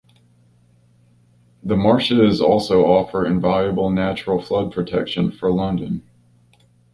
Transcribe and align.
The 1.63 1.75
marshes 1.77 2.41
also 2.41 2.87
offer 2.87 3.23
invaluable 3.23 3.91
natural 3.91 4.41
flood 4.41 4.71
protection 4.71 5.31
for 5.31 5.51
London. 5.51 6.01